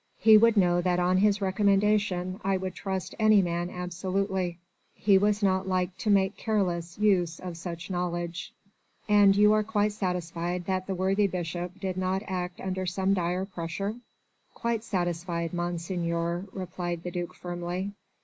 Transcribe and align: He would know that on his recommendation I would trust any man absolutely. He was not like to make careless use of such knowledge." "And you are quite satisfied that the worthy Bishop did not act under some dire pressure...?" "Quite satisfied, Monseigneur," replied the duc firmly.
He 0.17 0.35
would 0.35 0.57
know 0.57 0.81
that 0.81 0.99
on 0.99 1.17
his 1.17 1.43
recommendation 1.43 2.39
I 2.43 2.57
would 2.57 2.73
trust 2.73 3.13
any 3.19 3.39
man 3.43 3.69
absolutely. 3.69 4.57
He 4.95 5.19
was 5.19 5.43
not 5.43 5.67
like 5.67 5.95
to 5.97 6.09
make 6.09 6.35
careless 6.35 6.97
use 6.97 7.39
of 7.39 7.55
such 7.55 7.91
knowledge." 7.91 8.51
"And 9.07 9.35
you 9.35 9.53
are 9.53 9.61
quite 9.61 9.91
satisfied 9.91 10.65
that 10.65 10.87
the 10.87 10.95
worthy 10.95 11.27
Bishop 11.27 11.79
did 11.79 11.97
not 11.97 12.23
act 12.25 12.59
under 12.59 12.87
some 12.87 13.13
dire 13.13 13.45
pressure...?" 13.45 13.93
"Quite 14.55 14.83
satisfied, 14.83 15.53
Monseigneur," 15.53 16.47
replied 16.51 17.03
the 17.03 17.11
duc 17.11 17.35
firmly. 17.35 17.91